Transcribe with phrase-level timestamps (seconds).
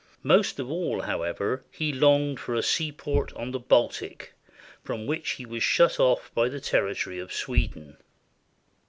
[0.23, 4.33] Most of all, however, he longed for a seaport on the Baltic
[4.83, 7.97] from which he was shut off by the territory of Sweden.